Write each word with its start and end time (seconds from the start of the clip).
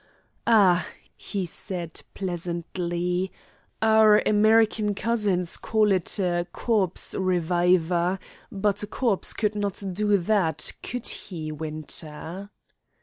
"Ah," 0.47 0.87
he 1.15 1.45
said 1.45 2.01
pleasantly, 2.15 3.31
"our 3.83 4.17
American 4.25 4.95
cousins 4.95 5.57
call 5.57 5.91
it 5.91 6.17
a 6.17 6.47
'corpse 6.51 7.13
reviver,' 7.13 8.17
but 8.51 8.81
a 8.81 8.87
corpse 8.87 9.31
could 9.31 9.53
not 9.53 9.83
do 9.93 10.17
that, 10.17 10.73
could 10.81 11.05
he, 11.07 11.51
Winter?" 11.51 12.49